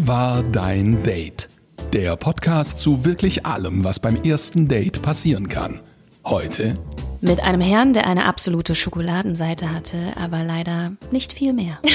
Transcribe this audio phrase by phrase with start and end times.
[0.00, 1.50] Wie war dein Date?
[1.92, 5.80] Der Podcast zu wirklich allem, was beim ersten Date passieren kann.
[6.24, 6.74] Heute
[7.20, 11.78] Mit einem Herrn, der eine absolute Schokoladenseite hatte, aber leider nicht viel mehr.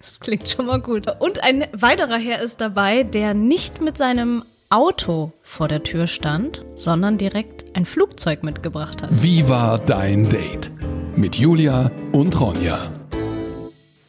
[0.00, 1.06] Das klingt schon mal gut.
[1.18, 6.64] Und ein weiterer Herr ist dabei, der nicht mit seinem Auto vor der Tür stand,
[6.76, 9.10] sondern direkt ein Flugzeug mitgebracht hat.
[9.10, 10.70] Wie war dein Date?
[11.16, 12.78] Mit Julia und Ronja.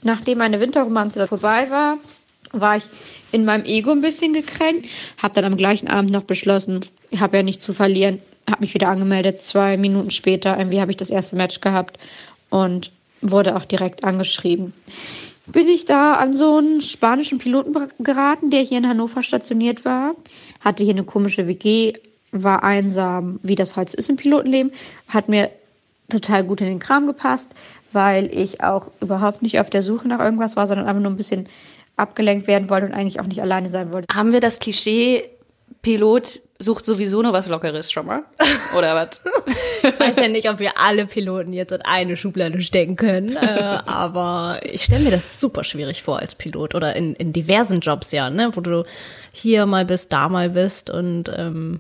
[0.02, 1.97] Nachdem meine Winterromanze vorbei war,
[2.52, 2.84] war ich
[3.32, 4.88] in meinem Ego ein bisschen gekränkt.
[5.21, 8.20] Habe dann am gleichen Abend noch beschlossen, ich habe ja nichts zu verlieren.
[8.50, 9.42] Habe mich wieder angemeldet.
[9.42, 12.00] Zwei Minuten später irgendwie habe ich das erste Match gehabt
[12.50, 12.92] und
[13.22, 14.74] wurde auch direkt angeschrieben.
[15.46, 20.16] Bin ich da an so einen spanischen Piloten geraten, der hier in Hannover stationiert war.
[20.61, 21.94] Hatte hier eine komische WG,
[22.32, 24.72] war einsam, wie das halt so ist im Pilotenleben.
[25.08, 25.50] Hat mir
[26.10, 27.52] total gut in den Kram gepasst,
[27.92, 31.18] weil ich auch überhaupt nicht auf der Suche nach irgendwas war, sondern einfach nur ein
[31.18, 31.47] bisschen
[32.00, 34.14] abgelenkt werden wollte und eigentlich auch nicht alleine sein wollte.
[34.14, 35.30] Haben wir das Klischee,
[35.81, 38.23] Pilot sucht sowieso nur was Lockeres schon mal?
[38.78, 39.22] Oder was?
[39.81, 43.80] Ich weiß ja nicht, ob wir alle Piloten jetzt in eine Schublade stecken können, äh,
[43.86, 48.11] aber ich stelle mir das super schwierig vor als Pilot oder in, in diversen Jobs
[48.11, 48.84] ja, ne, wo du
[49.31, 51.80] hier mal bist, da mal bist und ähm,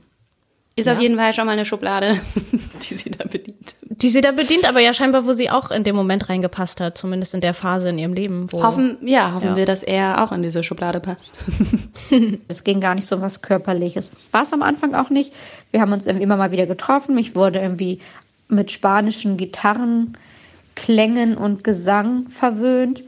[0.79, 2.19] Ist auf jeden Fall schon mal eine Schublade,
[2.89, 3.75] die sie da bedient.
[3.89, 6.97] die sie da bedient, aber ja scheinbar, wo sie auch in dem Moment reingepasst hat,
[6.97, 8.51] zumindest in der Phase in ihrem Leben.
[8.51, 9.55] Wo Hoffen, ja, hoffen Ja.
[9.55, 11.39] wir, dass er auch in diese Schublade passt.
[12.47, 14.11] Es ging gar nicht so was Körperliches.
[14.31, 15.33] War es am Anfang auch nicht.
[15.71, 17.17] Wir haben uns irgendwie immer mal wieder getroffen.
[17.17, 17.99] Ich wurde irgendwie
[18.47, 23.03] mit spanischen Gitarrenklängen und Gesang verwöhnt,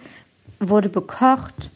[0.59, 1.69] wurde bekocht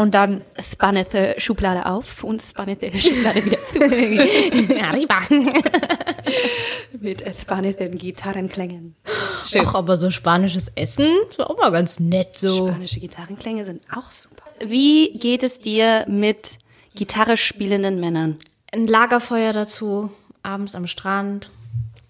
[0.00, 4.80] und dann Spannete Schublade auf und spannete Schublade wieder zu.
[4.82, 5.20] Arriba.
[7.00, 8.96] Mit spannenden Gitarrenklängen.
[9.44, 9.62] Schön.
[9.66, 12.68] Ach, aber so spanisches Essen ist auch mal ganz nett so.
[12.68, 14.42] Spanische Gitarrenklänge sind auch super.
[14.64, 16.56] Wie geht es dir mit
[16.94, 18.36] Gitarre spielenden Männern?
[18.72, 20.10] Ein Lagerfeuer dazu,
[20.42, 21.50] abends am Strand.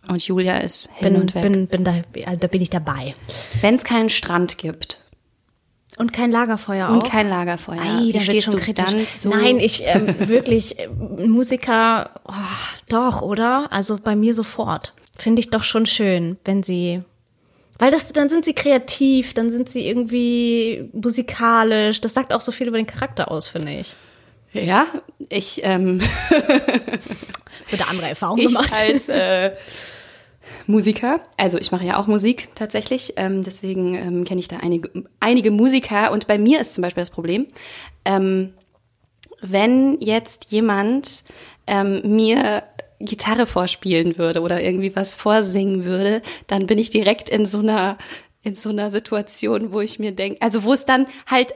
[0.06, 1.42] Und Julia ist hin Bin, und weg.
[1.42, 2.03] bin, bin da,
[2.36, 3.16] da bin ich dabei.
[3.62, 5.00] Wenn es keinen Strand gibt
[5.99, 7.11] Und kein Lagerfeuer und auch.
[7.11, 8.84] kein Lagerfeuer, Ei, da wird stehst schon du kritisch.
[8.87, 9.28] dann zu?
[9.28, 12.33] Nein, ich ähm, wirklich äh, Musiker, oh,
[12.89, 13.69] doch, oder?
[13.71, 14.95] Also bei mir sofort.
[15.17, 17.01] Finde ich doch schon schön, wenn sie,
[17.78, 22.01] weil das, dann sind sie kreativ, dann sind sie irgendwie musikalisch.
[22.01, 23.95] Das sagt auch so viel über den Charakter aus, finde ich.
[24.53, 24.87] Ja,
[25.28, 26.01] ich, ähm,
[27.71, 28.72] Wird andere Erfahrungen ich gemacht.
[28.75, 29.53] als äh,
[30.66, 34.91] Musiker, also ich mache ja auch Musik tatsächlich, ähm, deswegen ähm, kenne ich da einige,
[35.21, 37.47] einige Musiker und bei mir ist zum Beispiel das Problem,
[38.05, 38.55] ähm,
[39.41, 41.25] wenn jetzt jemand
[41.66, 42.62] ähm, mir
[43.00, 47.97] Gitarre vorspielen würde oder irgendwie was vorsingen würde, dann bin ich direkt in so einer
[48.43, 51.55] in so einer Situation, wo ich mir denke, also wo es dann halt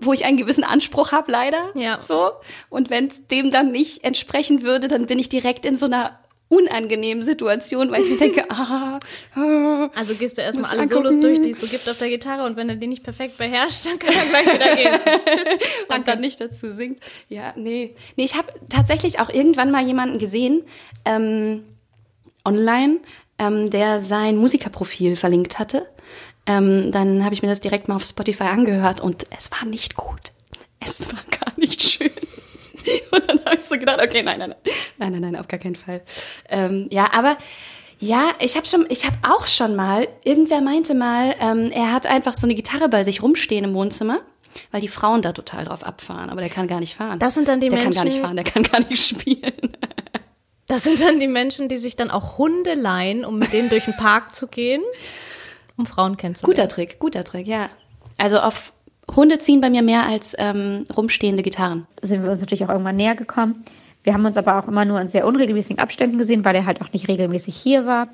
[0.00, 1.70] wo ich einen gewissen Anspruch habe, leider.
[1.74, 2.00] Ja.
[2.00, 2.30] So.
[2.70, 6.18] Und wenn es dem dann nicht entsprechen würde, dann bin ich direkt in so einer
[6.52, 8.98] unangenehmen Situation, weil ich mir denke, ah,
[9.34, 11.04] ah Also gehst du erstmal alle angucken.
[11.04, 13.38] Solos durch, die es so gibt auf der Gitarre und wenn er die nicht perfekt
[13.38, 15.20] beherrscht, dann kann er gleich wieder gehen.
[15.26, 15.96] Tschüss.
[15.96, 17.00] und dann nicht dazu singt.
[17.28, 17.94] Ja, nee.
[18.16, 20.62] Nee, ich habe tatsächlich auch irgendwann mal jemanden gesehen,
[21.06, 21.64] ähm,
[22.44, 22.98] online,
[23.38, 25.88] ähm, der sein Musikerprofil verlinkt hatte.
[26.44, 29.94] Ähm, dann habe ich mir das direkt mal auf Spotify angehört und es war nicht
[29.94, 30.32] gut.
[30.80, 32.10] Es war gar nicht schön.
[33.12, 33.21] Und
[33.52, 36.02] habe ich so gedacht, okay, nein, nein, nein, nein, nein, nein, auf gar keinen Fall.
[36.48, 37.36] Ähm, ja, aber
[37.98, 42.06] ja, ich habe schon, ich habe auch schon mal, irgendwer meinte mal, ähm, er hat
[42.06, 44.20] einfach so eine Gitarre bei sich rumstehen im Wohnzimmer,
[44.72, 47.18] weil die Frauen da total drauf abfahren, aber der kann gar nicht fahren.
[47.20, 49.76] Das sind dann die der kann gar nicht Menschen- fahren, der kann gar nicht spielen.
[50.66, 53.84] Das sind dann die Menschen, die sich dann auch Hunde leihen, um mit denen durch
[53.84, 54.82] den Park zu gehen,
[55.76, 56.54] um Frauen kennenzulernen.
[56.56, 57.68] Guter Trick, guter Trick, ja.
[58.18, 58.72] Also auf
[59.14, 61.86] Hunde ziehen bei mir mehr als ähm, rumstehende Gitarren.
[62.00, 63.64] sind wir uns natürlich auch irgendwann näher gekommen.
[64.04, 66.80] Wir haben uns aber auch immer nur in sehr unregelmäßigen Abständen gesehen, weil er halt
[66.80, 68.08] auch nicht regelmäßig hier war.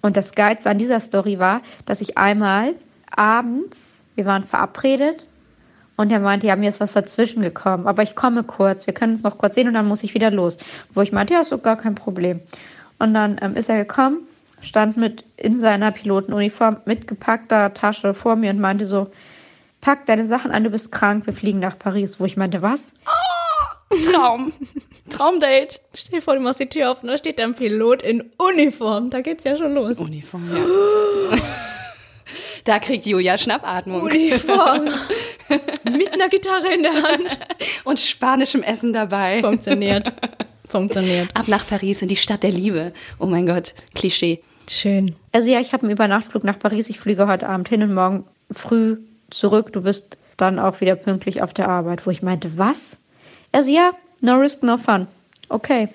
[0.00, 2.74] Und das Geilste an dieser Story war, dass ich einmal
[3.10, 5.26] abends, wir waren verabredet
[5.96, 9.14] und er meinte, ja, mir ist was dazwischen gekommen, aber ich komme kurz, wir können
[9.14, 10.56] uns noch kurz sehen und dann muss ich wieder los.
[10.94, 12.40] Wo ich meinte, ja, ist doch gar kein Problem.
[12.98, 14.20] Und dann ähm, ist er gekommen,
[14.60, 19.08] stand mit in seiner Pilotenuniform mit gepackter Tasche vor mir und meinte so,
[19.80, 22.20] pack deine Sachen an, du bist krank, wir fliegen nach Paris.
[22.20, 22.92] Wo ich meinte, was?
[24.10, 24.52] Traum.
[25.10, 25.80] Traumdate.
[25.94, 29.10] Stell dir vor, du machst die Tür auf und da steht ein Pilot in Uniform.
[29.10, 29.98] Da geht's ja schon los.
[29.98, 31.38] Uniform, ja.
[32.64, 34.02] Da kriegt Julia Schnappatmung.
[34.02, 34.90] Uniform.
[35.90, 37.38] Mit einer Gitarre in der Hand.
[37.84, 39.40] Und spanischem Essen dabei.
[39.40, 40.12] Funktioniert.
[40.68, 41.34] Funktioniert.
[41.34, 42.92] Ab nach Paris in die Stadt der Liebe.
[43.18, 44.42] Oh mein Gott, Klischee.
[44.68, 45.16] Schön.
[45.32, 46.90] Also ja, ich habe einen Übernachtflug nach Paris.
[46.90, 48.98] Ich fliege heute Abend hin und morgen früh
[49.30, 49.72] zurück.
[49.72, 52.96] Du wirst dann auch wieder pünktlich auf der Arbeit, wo ich meinte, was?
[53.52, 55.06] Also ja, no risk, no fun.
[55.48, 55.88] Okay.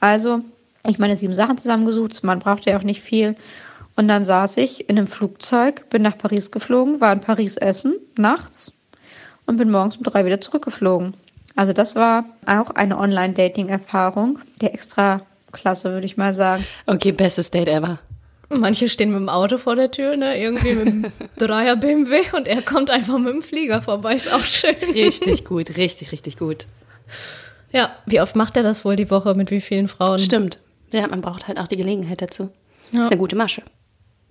[0.00, 0.40] Also,
[0.86, 3.36] ich meine sieben Sachen zusammengesucht, man brauchte ja auch nicht viel.
[3.96, 7.94] Und dann saß ich in einem Flugzeug, bin nach Paris geflogen, war in Paris essen,
[8.16, 8.72] nachts
[9.46, 11.14] und bin morgens um drei wieder zurückgeflogen.
[11.56, 15.20] Also das war auch eine Online-Dating-Erfahrung, der extra
[15.52, 16.66] klasse, würde ich mal sagen.
[16.86, 18.00] Okay, bestes Date ever.
[18.60, 20.38] Manche stehen mit dem Auto vor der Tür, ne?
[20.38, 24.14] Irgendwie mit dem Dreier BMW und er kommt einfach mit dem Flieger vorbei.
[24.14, 24.74] Ist auch schön.
[24.94, 26.66] Richtig gut, richtig, richtig gut.
[27.72, 30.18] Ja, wie oft macht er das wohl die Woche mit wie vielen Frauen?
[30.18, 30.58] Stimmt.
[30.92, 32.50] Ja, man braucht halt auch die Gelegenheit dazu.
[32.92, 33.00] Ja.
[33.00, 33.62] Ist eine gute Masche.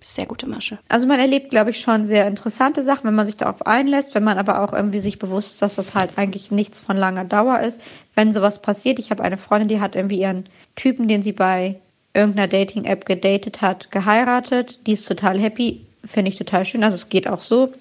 [0.00, 0.78] Sehr gute Masche.
[0.88, 4.24] Also man erlebt, glaube ich, schon sehr interessante Sachen, wenn man sich darauf einlässt, wenn
[4.24, 7.60] man aber auch irgendwie sich bewusst ist, dass das halt eigentlich nichts von langer Dauer
[7.60, 7.80] ist.
[8.14, 10.44] Wenn sowas passiert, ich habe eine Freundin, die hat irgendwie ihren
[10.76, 11.80] Typen, den sie bei
[12.14, 14.78] irgendeiner Dating-App gedatet hat, geheiratet.
[14.86, 16.84] Die ist total happy, finde ich total schön.
[16.84, 17.72] Also es geht auch so.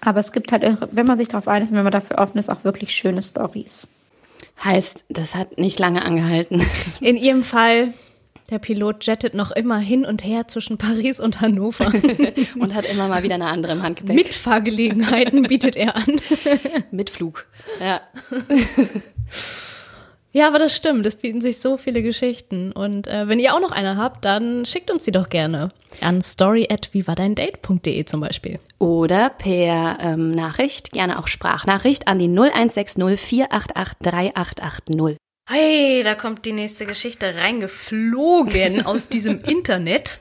[0.00, 2.64] Aber es gibt halt, wenn man sich darauf einlässt, wenn man dafür offen ist, auch
[2.64, 3.86] wirklich schöne Stories.
[4.64, 6.64] Heißt, das hat nicht lange angehalten.
[7.00, 7.92] In ihrem Fall,
[8.50, 11.86] der Pilot jettet noch immer hin und her zwischen Paris und Hannover.
[12.58, 14.16] Und hat immer mal wieder eine andere im Handgepäck.
[14.16, 16.20] Mitfahrgelegenheiten bietet er an.
[16.90, 17.46] Mit Flug.
[17.80, 18.00] Ja.
[20.32, 21.04] Ja, aber das stimmt.
[21.06, 22.70] Es bieten sich so viele Geschichten.
[22.72, 26.22] Und äh, wenn ihr auch noch eine habt, dann schickt uns die doch gerne an
[26.22, 28.60] story at vivadeindate.de zum Beispiel.
[28.78, 35.16] Oder per ähm, Nachricht, gerne auch Sprachnachricht an die 0160 488 3880.
[35.48, 40.20] Hey, da kommt die nächste Geschichte reingeflogen aus diesem Internet.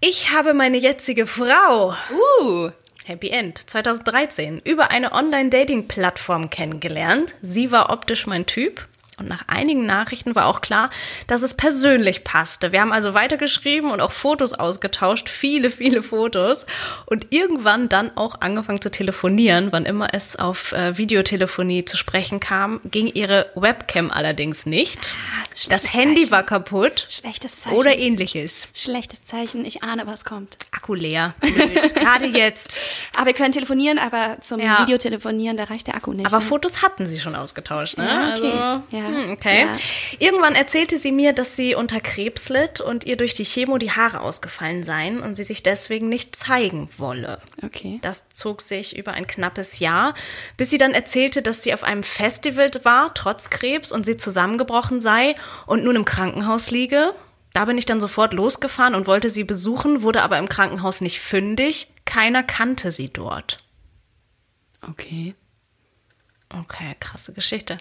[0.00, 1.94] Ich habe meine jetzige Frau,
[2.40, 2.70] Uh,
[3.10, 7.34] Happy End, 2013, über eine Online-Dating-Plattform kennengelernt.
[7.42, 8.86] Sie war optisch mein Typ.
[9.20, 10.90] Und nach einigen Nachrichten war auch klar,
[11.26, 12.72] dass es persönlich passte.
[12.72, 16.66] Wir haben also weitergeschrieben und auch Fotos ausgetauscht, viele, viele Fotos.
[17.06, 19.68] Und irgendwann dann auch angefangen zu telefonieren.
[19.72, 25.14] Wann immer es auf äh, Videotelefonie zu sprechen kam, ging ihre Webcam allerdings nicht.
[25.52, 26.30] Das schlechtes Handy Zeichen.
[26.32, 27.76] war kaputt schlechtes Zeichen.
[27.76, 28.68] oder ähnliches.
[28.74, 29.64] Schlechtes Zeichen.
[29.64, 30.56] Ich ahne, was kommt.
[30.72, 31.34] Akku leer.
[31.94, 32.74] Gerade jetzt.
[33.16, 34.80] Aber wir können telefonieren, aber zum Ja.
[34.82, 36.26] Videotelefonieren, da reicht der Akku nicht.
[36.26, 36.42] Aber ne?
[36.42, 38.04] Fotos hatten sie schon ausgetauscht, ne?
[38.06, 38.52] Ja, okay.
[38.52, 39.09] Also, Ja.
[39.14, 39.60] Hm, okay.
[39.62, 39.78] Ja.
[40.18, 43.92] Irgendwann erzählte sie mir, dass sie unter Krebs litt und ihr durch die Chemo die
[43.92, 47.40] Haare ausgefallen seien und sie sich deswegen nicht zeigen wolle.
[47.62, 47.98] Okay.
[48.02, 50.14] Das zog sich über ein knappes Jahr,
[50.56, 55.00] bis sie dann erzählte, dass sie auf einem Festival war, trotz Krebs, und sie zusammengebrochen
[55.00, 55.34] sei
[55.66, 57.14] und nun im Krankenhaus liege.
[57.52, 61.20] Da bin ich dann sofort losgefahren und wollte sie besuchen, wurde aber im Krankenhaus nicht
[61.20, 61.88] fündig.
[62.04, 63.58] Keiner kannte sie dort.
[64.88, 65.34] Okay.
[66.48, 67.78] Okay, krasse Geschichte.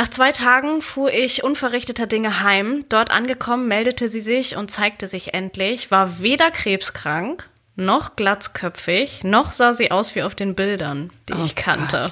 [0.00, 2.86] Nach zwei Tagen fuhr ich unverrichteter Dinge heim.
[2.88, 9.52] Dort angekommen meldete sie sich und zeigte sich endlich, war weder krebskrank, noch glatzköpfig, noch
[9.52, 12.04] sah sie aus wie auf den Bildern, die ich kannte.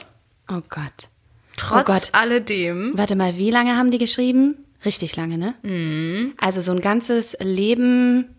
[0.47, 0.59] Gott.
[0.59, 1.09] Oh Gott.
[1.57, 2.09] Trotz Oh Gott.
[2.13, 2.93] alledem.
[2.95, 4.67] Warte mal, wie lange haben die geschrieben?
[4.85, 5.55] Richtig lange, ne?
[5.63, 6.35] Mhm.
[6.37, 8.37] Also so ein ganzes Leben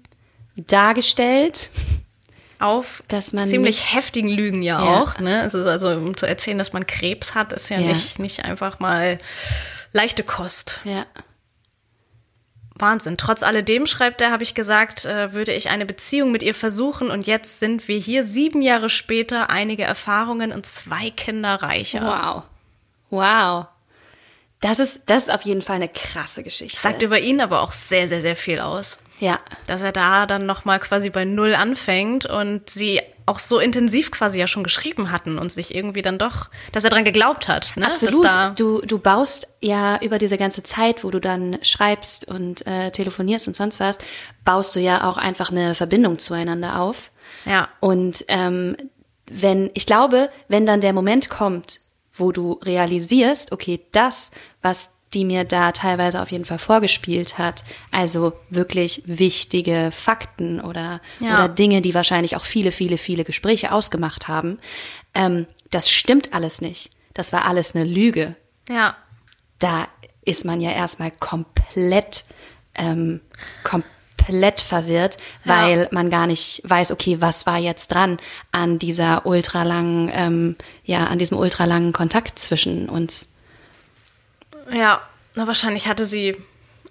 [0.55, 1.71] dargestellt.
[2.59, 5.01] Auf Dass man ziemlich heftigen Lügen ja, Ja.
[5.01, 5.19] auch.
[5.19, 5.43] Ne?
[5.45, 7.87] Es ist also, um zu erzählen, dass man Krebs hat, ist ja, Ja.
[7.87, 9.17] Nicht, nicht einfach mal
[9.93, 10.79] leichte Kost.
[10.83, 11.05] Ja.
[12.75, 13.17] Wahnsinn.
[13.17, 17.11] Trotz alledem, schreibt er, habe ich gesagt, äh, würde ich eine Beziehung mit ihr versuchen
[17.11, 22.01] und jetzt sind wir hier sieben Jahre später, einige Erfahrungen und zwei Kinder reicher.
[22.01, 22.43] Wow.
[23.09, 23.65] Wow.
[24.61, 26.77] Das ist, das ist auf jeden Fall eine krasse Geschichte.
[26.77, 28.97] Sagt über ihn aber auch sehr, sehr, sehr viel aus.
[29.19, 29.39] Ja.
[29.67, 34.39] Dass er da dann nochmal quasi bei Null anfängt und sie auch so intensiv quasi
[34.39, 37.77] ja schon geschrieben hatten und sich irgendwie dann doch, dass er dran geglaubt hat.
[37.77, 37.85] Ne?
[37.85, 38.25] Absolut.
[38.25, 42.89] Da, Du, du baust ja über diese ganze Zeit, wo du dann schreibst und äh,
[42.89, 43.99] telefonierst und sonst was,
[44.45, 47.11] baust du ja auch einfach eine Verbindung zueinander auf.
[47.45, 47.69] ja.
[47.79, 48.75] Und ähm,
[49.29, 51.81] wenn, ich glaube, wenn dann der Moment kommt,
[52.13, 54.31] wo du realisierst, okay, das,
[54.63, 61.01] was die mir da teilweise auf jeden Fall vorgespielt hat, also wirklich wichtige Fakten oder,
[61.19, 61.33] Ja.
[61.35, 64.59] oder Dinge, die wahrscheinlich auch viele, viele, viele Gespräche ausgemacht haben,
[65.15, 66.91] ähm, das stimmt alles nicht.
[67.13, 68.35] Das war alles eine Lüge.
[68.69, 68.95] Ja.
[69.57, 69.87] Da
[70.23, 72.23] ist man ja erstmal komplett,
[72.75, 73.19] ähm,
[73.63, 75.63] komplett verwirrt, Ja.
[75.63, 78.17] weil man gar nicht weiß, okay, was war jetzt dran
[78.51, 83.33] an dieser ultralangen, ähm, ja, an diesem ultralangen Kontakt zwischen uns.
[84.71, 85.01] Ja,
[85.35, 86.35] na, wahrscheinlich hatte sie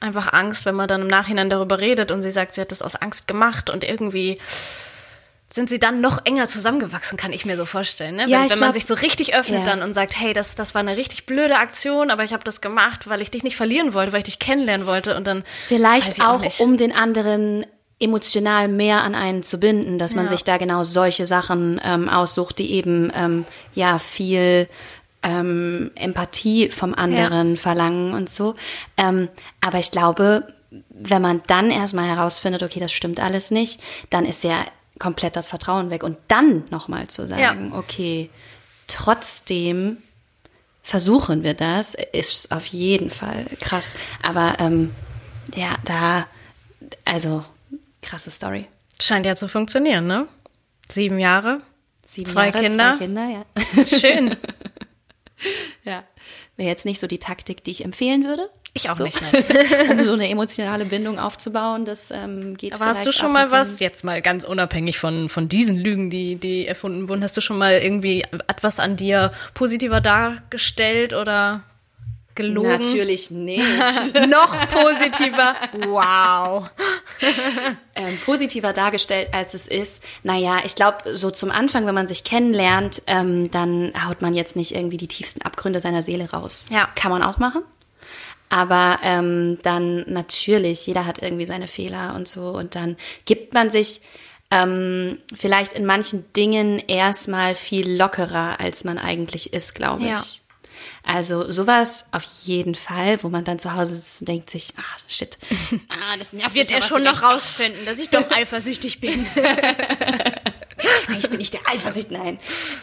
[0.00, 2.82] einfach Angst, wenn man dann im Nachhinein darüber redet und sie sagt, sie hat das
[2.82, 4.38] aus Angst gemacht und irgendwie
[5.50, 8.16] sind sie dann noch enger zusammengewachsen, kann ich mir so vorstellen.
[8.16, 8.28] Ne?
[8.28, 9.64] Ja, wenn ich wenn man glaub- sich so richtig öffnet Ja.
[9.64, 12.60] dann und sagt, hey, das, das war eine richtig blöde Aktion, aber ich habe das
[12.60, 16.18] gemacht, weil ich dich nicht verlieren wollte, weil ich dich kennenlernen wollte und dann Vielleicht
[16.18, 16.60] ich auch, nicht.
[16.60, 17.64] um den anderen
[17.98, 20.30] emotional mehr an einen zu binden, dass man Ja.
[20.30, 23.44] sich da genau solche Sachen ähm, aussucht, die eben ähm,
[23.74, 24.68] ja viel
[25.22, 28.54] ähm, Empathie vom anderen verlangen und so.
[28.96, 29.28] Ähm,
[29.60, 30.52] aber ich glaube,
[30.90, 34.56] wenn man dann erstmal herausfindet, okay, das stimmt alles nicht, dann ist ja
[34.98, 36.02] komplett das Vertrauen weg.
[36.02, 38.30] Und dann nochmal zu sagen, okay,
[38.86, 39.98] trotzdem
[40.82, 43.94] versuchen wir das, ist auf jeden Fall krass.
[44.22, 44.92] Aber ähm,
[45.54, 46.26] ja, da,
[47.04, 47.44] also
[48.02, 48.66] krasse Story.
[49.00, 50.26] Scheint ja zu funktionieren, ne?
[50.90, 51.60] Sieben Jahre.
[52.06, 52.94] Sieben Zwei Jahre, Kinder.
[52.96, 53.84] Zwei Kinder, ja.
[53.84, 54.36] Schön.
[55.84, 56.04] ja.
[56.56, 58.50] Wäre jetzt nicht so die Taktik, die ich empfehlen würde.
[58.74, 59.04] Ich auch so.
[59.04, 59.44] nicht, nein.
[59.90, 63.80] um so eine emotionale Bindung aufzubauen, das ähm, geht Aber hast du schon mal was,
[63.80, 67.58] jetzt mal ganz unabhängig von, von diesen Lügen, die, die erfunden wurden, hast du schon
[67.58, 71.62] mal irgendwie etwas an dir positiver dargestellt oder
[72.38, 72.80] gelogen?
[72.80, 73.60] Natürlich nicht.
[74.28, 75.54] Noch positiver.
[75.86, 76.70] Wow.
[77.94, 80.02] ähm, positiver dargestellt, als es ist.
[80.22, 84.56] Naja, ich glaube, so zum Anfang, wenn man sich kennenlernt, ähm, dann haut man jetzt
[84.56, 86.66] nicht irgendwie die tiefsten Abgründe seiner Seele raus.
[86.70, 86.88] Ja.
[86.94, 87.62] Kann man auch machen.
[88.48, 92.50] Aber ähm, dann natürlich, jeder hat irgendwie seine Fehler und so.
[92.50, 94.00] Und dann gibt man sich
[94.50, 100.08] ähm, vielleicht in manchen Dingen erstmal viel lockerer, als man eigentlich ist, glaube ich.
[100.08, 100.22] Ja.
[101.02, 104.82] Also sowas auf jeden Fall, wo man dann zu Hause sitzt und denkt sich, ah,
[105.06, 105.38] shit.
[105.88, 109.26] Ah, das nervt Wird er schon noch rausfinden, dass ich doch eifersüchtig bin.
[111.18, 112.38] ich bin nicht der Eifersucht, nein.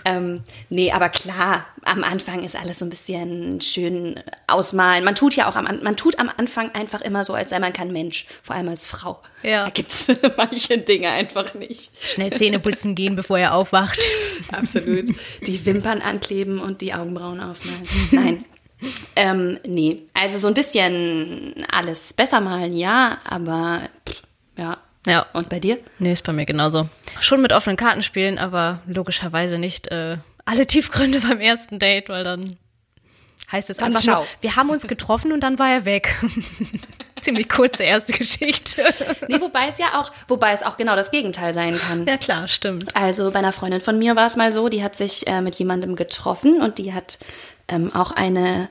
[0.05, 5.03] Ähm, nee, aber klar, am Anfang ist alles so ein bisschen schön ausmalen.
[5.03, 7.59] Man tut ja auch am, An- man tut am Anfang einfach immer so, als sei
[7.59, 9.21] man kein Mensch, vor allem als Frau.
[9.43, 9.65] Ja.
[9.65, 11.91] Da gibt's manche Dinge einfach nicht.
[12.03, 13.99] Schnell Zähne putzen gehen, bevor er aufwacht.
[14.51, 15.05] Absolut.
[15.47, 17.87] Die Wimpern ankleben und die Augenbrauen aufmalen.
[18.11, 18.45] Nein.
[19.15, 24.21] Ähm, nee, also so ein bisschen alles besser malen, ja, aber pff,
[24.57, 24.77] ja.
[25.05, 25.25] Ja.
[25.33, 25.77] Und bei dir?
[25.99, 26.89] Nee, ist bei mir genauso.
[27.19, 32.23] Schon mit offenen Karten spielen, aber logischerweise nicht äh, alle Tiefgründe beim ersten Date, weil
[32.23, 32.57] dann
[33.51, 34.15] heißt es Dann einfach ciao.
[34.21, 36.15] nur, wir haben uns getroffen und dann war er weg.
[37.21, 38.83] Ziemlich kurze erste Geschichte.
[39.27, 42.05] Nee, wobei es ja auch, wobei es auch genau das Gegenteil sein kann.
[42.05, 42.95] ja klar, stimmt.
[42.95, 45.55] Also bei einer Freundin von mir war es mal so, die hat sich äh, mit
[45.55, 47.17] jemandem getroffen und die hat
[47.67, 48.69] ähm, auch eine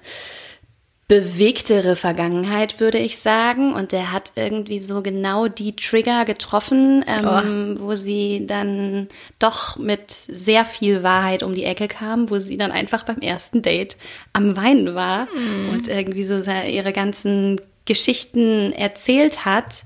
[1.06, 3.74] bewegtere Vergangenheit, würde ich sagen.
[3.74, 9.08] Und der hat irgendwie so genau die Trigger getroffen, ähm, wo sie dann
[9.38, 13.60] doch mit sehr viel Wahrheit um die Ecke kam, wo sie dann einfach beim ersten
[13.60, 13.96] Date
[14.32, 15.28] am Weinen war
[15.72, 19.84] und irgendwie so ihre ganzen Geschichten erzählt hat.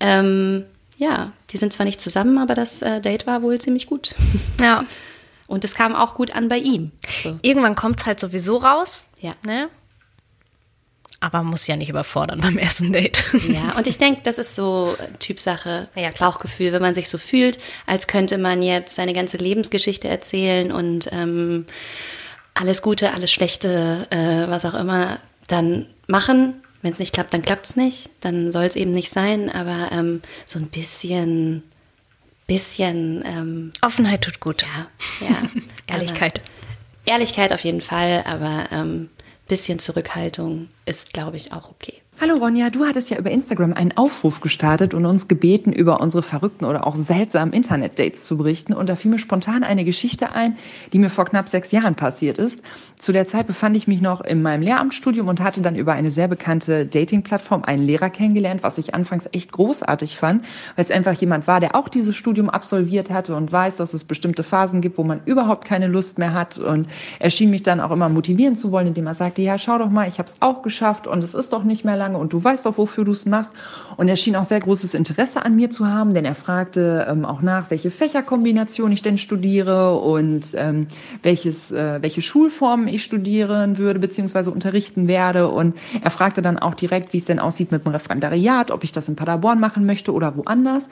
[0.00, 0.64] Ähm,
[0.96, 4.14] ja, die sind zwar nicht zusammen, aber das äh, Date war wohl ziemlich gut.
[4.60, 4.84] Ja.
[5.46, 6.90] Und es kam auch gut an bei ihm.
[7.22, 7.38] So.
[7.42, 9.04] Irgendwann kommt es halt sowieso raus.
[9.20, 9.34] Ja.
[9.44, 9.68] Ne?
[11.24, 13.24] Aber muss ja nicht überfordern beim ersten Date.
[13.48, 16.10] Ja, und ich denke, das ist so Typsache, Ja.
[16.10, 21.08] Bauchgefühl, wenn man sich so fühlt, als könnte man jetzt seine ganze Lebensgeschichte erzählen und
[21.12, 21.64] ähm,
[22.52, 25.16] alles Gute, alles Schlechte, äh, was auch immer,
[25.48, 26.60] dann machen.
[26.82, 28.10] Wenn es nicht klappt, dann klappt es nicht.
[28.20, 29.48] Dann soll es eben nicht sein.
[29.48, 31.62] Aber ähm, so ein bisschen,
[32.46, 34.66] bisschen, ähm, Offenheit tut gut.
[35.20, 35.36] ja, ja.
[35.86, 36.42] Ehrlichkeit.
[37.06, 39.08] Ehrlichkeit auf jeden Fall, aber ähm,
[39.54, 42.02] bisschen Zurückhaltung ist, glaube ich, auch okay.
[42.20, 46.22] Hallo Ronja, du hattest ja über Instagram einen Aufruf gestartet und uns gebeten, über unsere
[46.22, 48.72] verrückten oder auch seltsamen Internet-Dates zu berichten.
[48.72, 50.56] Und da fiel mir spontan eine Geschichte ein,
[50.92, 52.60] die mir vor knapp sechs Jahren passiert ist.
[52.98, 56.12] Zu der Zeit befand ich mich noch in meinem Lehramtsstudium und hatte dann über eine
[56.12, 60.44] sehr bekannte Dating-Plattform einen Lehrer kennengelernt, was ich anfangs echt großartig fand,
[60.76, 64.04] weil es einfach jemand war, der auch dieses Studium absolviert hatte und weiß, dass es
[64.04, 66.58] bestimmte Phasen gibt, wo man überhaupt keine Lust mehr hat.
[66.60, 66.86] Und
[67.18, 69.90] er schien mich dann auch immer motivieren zu wollen, indem er sagte, ja, schau doch
[69.90, 72.42] mal, ich habe es auch geschafft und es ist doch nicht mehr lange und du
[72.42, 73.52] weißt doch, wofür du es machst.
[73.96, 77.24] Und er schien auch sehr großes Interesse an mir zu haben, denn er fragte ähm,
[77.24, 80.86] auch nach, welche Fächerkombination ich denn studiere und ähm,
[81.22, 85.48] welches, äh, welche Schulformen ich studieren würde beziehungsweise unterrichten werde.
[85.48, 88.92] Und er fragte dann auch direkt, wie es denn aussieht mit dem Referendariat, ob ich
[88.92, 90.88] das in Paderborn machen möchte oder woanders.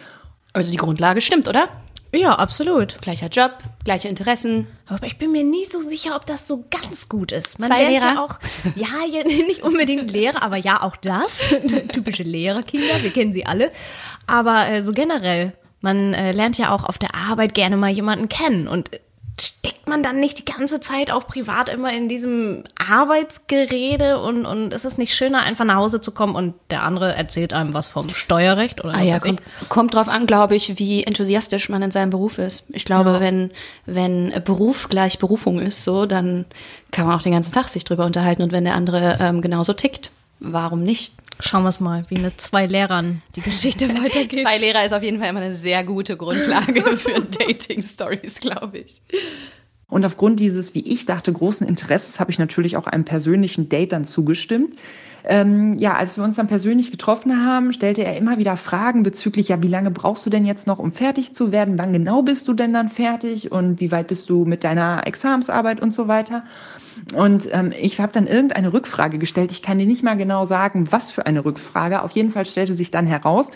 [0.52, 1.68] Also die Grundlage stimmt, oder?
[2.14, 3.00] Ja, absolut.
[3.00, 3.52] Gleicher Job,
[3.84, 4.66] gleiche Interessen.
[4.86, 7.58] Aber ich bin mir nie so sicher, ob das so ganz gut ist.
[7.58, 8.14] Man Zwei lernt Lehrer?
[8.14, 8.38] ja auch,
[8.76, 11.54] ja, nicht unbedingt Lehrer, aber ja, auch das.
[11.92, 13.72] Typische Lehrerkinder, wir kennen sie alle.
[14.26, 18.28] Aber äh, so generell, man äh, lernt ja auch auf der Arbeit gerne mal jemanden
[18.28, 18.68] kennen.
[18.68, 19.00] Und äh,
[19.40, 24.72] steckt man dann nicht die ganze Zeit auch privat immer in diesem Arbeitsgerede und, und
[24.72, 27.86] ist es nicht schöner, einfach nach Hause zu kommen und der andere erzählt einem was
[27.86, 29.36] vom Steuerrecht oder Ah was ja, weiß ich?
[29.36, 32.66] kommt, kommt drauf an, glaube ich, wie enthusiastisch man in seinem Beruf ist.
[32.72, 33.50] Ich glaube, wenn,
[33.86, 36.44] wenn Beruf gleich Berufung ist, so, dann
[36.90, 38.42] kann man auch den ganzen Tag sich drüber unterhalten.
[38.42, 40.10] Und wenn der andere ähm, genauso tickt,
[40.40, 41.12] warum nicht?
[41.40, 44.42] Schauen wir es mal, wie mit zwei Lehrern die Geschichte weitergeht.
[44.42, 49.02] Zwei Lehrer ist auf jeden Fall immer eine sehr gute Grundlage für Dating-Stories, glaube ich.
[49.88, 53.92] Und aufgrund dieses, wie ich dachte, großen Interesses habe ich natürlich auch einem persönlichen Date
[53.92, 54.78] dann zugestimmt.
[55.24, 59.48] Ähm, ja, als wir uns dann persönlich getroffen haben, stellte er immer wieder Fragen bezüglich,
[59.48, 61.78] ja, wie lange brauchst du denn jetzt noch, um fertig zu werden?
[61.78, 63.52] Wann genau bist du denn dann fertig?
[63.52, 66.44] Und wie weit bist du mit deiner Examensarbeit und so weiter?
[67.14, 69.50] Und ähm, ich habe dann irgendeine Rückfrage gestellt.
[69.50, 72.02] Ich kann dir nicht mal genau sagen, was für eine Rückfrage.
[72.02, 73.50] Auf jeden Fall stellte sich dann heraus,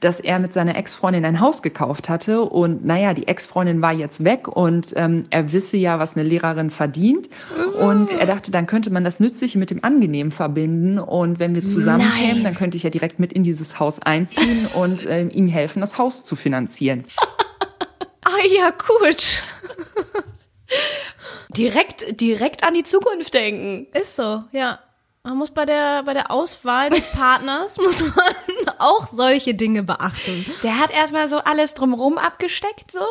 [0.00, 2.42] dass er mit seiner Ex-Freundin ein Haus gekauft hatte.
[2.42, 6.70] Und naja, die Ex-Freundin war jetzt weg und ähm, er wisse ja, was eine Lehrerin
[6.70, 7.28] verdient.
[7.80, 10.98] Und er dachte, dann könnte man das Nützliche mit dem Angenehmen verbinden.
[11.10, 15.06] Und wenn wir zusammenkämen, dann könnte ich ja direkt mit in dieses Haus einziehen und
[15.08, 17.04] ähm, ihm helfen, das Haus zu finanzieren.
[18.22, 19.42] Ah ja, gut.
[21.56, 23.86] Direkt, direkt an die Zukunft denken.
[23.92, 24.78] Ist so, ja.
[25.24, 28.34] Man muss bei der, bei der Auswahl des Partners, muss man
[28.78, 30.46] auch solche Dinge beachten.
[30.62, 33.04] Der hat erstmal so alles drumrum abgesteckt, so.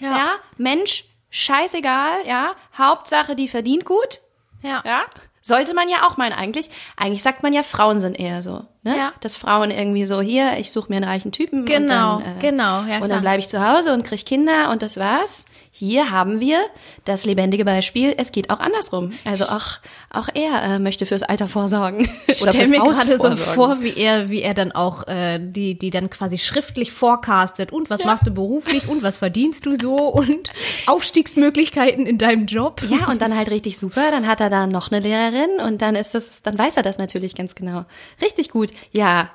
[0.00, 0.10] Ja.
[0.10, 0.34] ja.
[0.58, 2.54] Mensch, scheißegal, ja.
[2.76, 4.20] Hauptsache, die verdient gut.
[4.62, 4.82] Ja.
[4.84, 5.06] Ja.
[5.46, 6.70] Sollte man ja auch meinen, eigentlich.
[6.96, 8.64] Eigentlich sagt man ja, Frauen sind eher so.
[8.82, 8.96] Ne?
[8.96, 9.12] Ja.
[9.20, 11.64] Dass Frauen irgendwie so, hier, ich suche mir einen reichen Typen.
[11.66, 14.70] Genau, und dann, äh, genau, ja, Und dann bleibe ich zu Hause und krieg Kinder
[14.70, 15.44] und das war's.
[15.78, 16.60] Hier haben wir
[17.04, 19.12] das lebendige Beispiel, es geht auch andersrum.
[19.26, 22.08] Also auch, auch er äh, möchte fürs Alter vorsorgen.
[22.28, 25.78] Ich stell fürs mir gerade so vor, wie er, wie er dann auch äh, die,
[25.78, 27.72] die dann quasi schriftlich forecastet.
[27.72, 30.50] Und was machst du beruflich und was verdienst du so und
[30.86, 32.80] Aufstiegsmöglichkeiten in deinem Job.
[32.88, 34.10] Ja, und dann halt richtig super.
[34.10, 36.96] Dann hat er da noch eine Lehrerin und dann ist das, dann weiß er das
[36.96, 37.84] natürlich ganz genau.
[38.22, 38.70] Richtig gut.
[38.92, 39.30] Ja.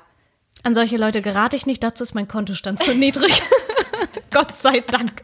[0.64, 3.42] An solche Leute gerate ich nicht, dazu ist mein Kontostand zu niedrig.
[4.30, 5.22] Gott sei Dank.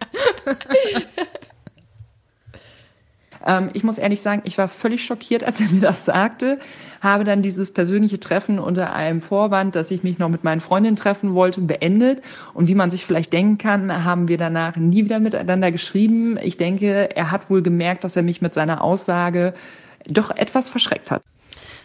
[3.47, 6.59] Ähm, ich muss ehrlich sagen, ich war völlig schockiert, als er mir das sagte,
[7.01, 10.97] habe dann dieses persönliche Treffen unter einem Vorwand, dass ich mich noch mit meinen Freundinnen
[10.97, 12.23] treffen wollte, beendet.
[12.55, 16.39] Und wie man sich vielleicht denken kann, haben wir danach nie wieder miteinander geschrieben.
[16.43, 19.55] Ich denke, er hat wohl gemerkt, dass er mich mit seiner Aussage
[20.07, 21.23] doch etwas verschreckt hat.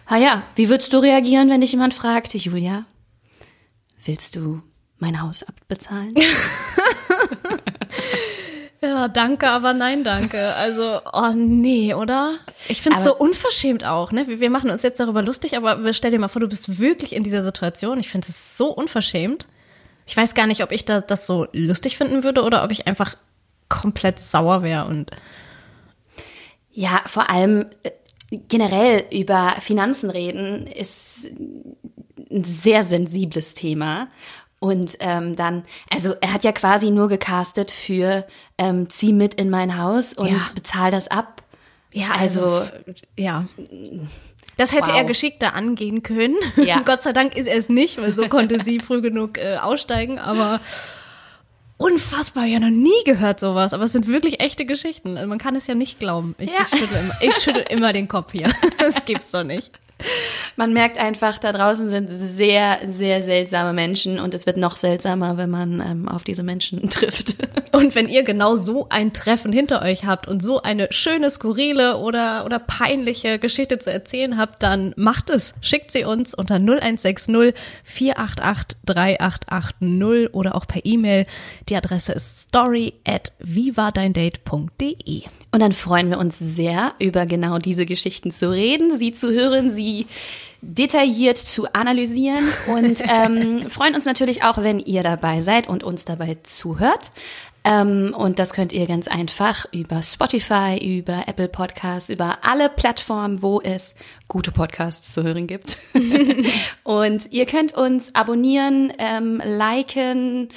[0.08, 2.86] Ha ja, wie würdest du reagieren, wenn dich jemand fragt, Julia,
[4.06, 4.62] willst du
[4.99, 6.13] mein Haus abbezahlen?
[8.84, 10.53] Ja, danke, aber nein, danke.
[10.56, 12.34] Also, oh nee, oder?
[12.67, 14.27] Ich finde es so unverschämt auch, ne?
[14.27, 17.13] Wir wir machen uns jetzt darüber lustig, aber stell dir mal vor, du bist wirklich
[17.13, 17.97] in dieser Situation.
[17.97, 19.47] Ich finde es so unverschämt.
[20.06, 22.86] Ich weiß gar nicht, ob ich da, das so lustig finden würde oder ob ich
[22.86, 23.15] einfach
[23.69, 25.12] komplett sauer wäre und
[26.73, 27.91] Ja, vor allem äh,
[28.49, 31.25] generell über Finanzen reden ist
[32.29, 34.10] ein sehr sensibles Thema.
[34.63, 38.26] Und ähm, dann, also er hat ja quasi nur gecastet für
[38.58, 40.39] ähm, zieh mit in mein Haus und Ja.
[40.56, 41.43] bezahl das ab.
[41.91, 42.71] Ja, Also- also,
[43.17, 43.43] ja.
[44.56, 44.95] Das hätte Wow.
[44.99, 46.38] er geschickter angehen können.
[46.56, 46.80] Ja.
[46.86, 50.17] Gott sei Dank ist er es nicht, weil so konnte sie früh genug äh, aussteigen.
[50.17, 50.62] Aber
[51.78, 53.73] unfassbar, ja noch nie gehört sowas.
[53.73, 55.17] Aber es sind wirklich echte Geschichten.
[55.17, 56.36] Also man kann es ja nicht glauben.
[56.38, 56.62] Ich, Ja.
[56.71, 58.49] ich, schüttel, immer, ich schüttel immer den Kopf hier.
[58.80, 59.71] Das gibt's doch nicht.
[60.55, 65.37] Man merkt einfach, da draußen sind sehr, sehr seltsame Menschen und es wird noch seltsamer,
[65.37, 67.35] wenn man ähm, auf diese Menschen trifft.
[67.71, 71.97] Und wenn ihr genau so ein Treffen hinter euch habt und so eine schöne, skurrile
[71.97, 75.55] oder, oder peinliche Geschichte zu erzählen habt, dann macht es.
[75.61, 81.25] Schickt sie uns unter 0160 488 3880 oder auch per E-Mail.
[81.69, 85.23] Die Adresse ist story at vivadeindate.de.
[85.53, 89.69] Und dann freuen wir uns sehr, über genau diese Geschichten zu reden, sie zu hören,
[89.69, 90.07] sie
[90.61, 96.05] detailliert zu analysieren und ähm, freuen uns natürlich auch, wenn ihr dabei seid und uns
[96.05, 97.11] dabei zuhört.
[97.63, 103.43] Ähm, und das könnt ihr ganz einfach über Spotify, über Apple Podcasts, über alle Plattformen,
[103.43, 103.93] wo es
[104.27, 105.77] gute Podcasts zu hören gibt.
[106.83, 110.49] und ihr könnt uns abonnieren, ähm, liken,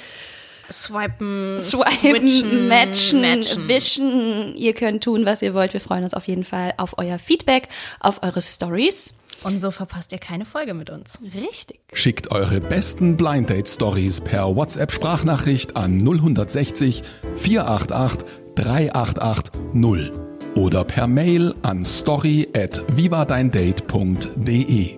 [0.71, 3.67] Swipen, swipen, switchen, matchen, matchen.
[3.67, 4.55] wischen.
[4.55, 5.73] Ihr könnt tun, was ihr wollt.
[5.73, 9.15] Wir freuen uns auf jeden Fall auf euer Feedback, auf eure Stories.
[9.43, 11.19] Und so verpasst ihr keine Folge mit uns.
[11.35, 11.79] Richtig.
[11.93, 17.03] Schickt eure besten Blind Date Stories per WhatsApp Sprachnachricht an 0160
[17.35, 20.11] 488 388 0
[20.55, 24.97] oder per Mail an story at vivadeindate.de.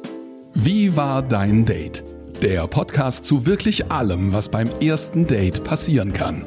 [0.54, 2.04] Wie war dein Date?
[2.42, 6.46] Der Podcast zu wirklich allem, was beim ersten Date passieren kann.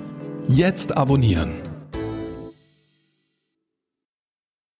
[0.48, 1.71] Jetzt abonnieren.